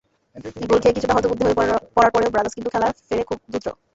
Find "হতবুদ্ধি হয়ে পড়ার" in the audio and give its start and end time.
1.15-2.11